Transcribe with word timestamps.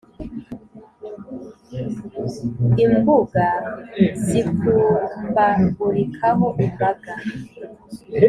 imbuga 2.83 3.45
zikumbagurikaho 4.25 6.47
imbaga 6.65 7.13